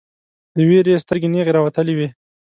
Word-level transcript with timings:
له 0.57 0.61
ویرې 0.69 0.91
یې 0.95 1.03
سترګې 1.03 1.27
نیغې 1.33 1.51
راوتلې 1.57 1.93
وې 1.97 2.07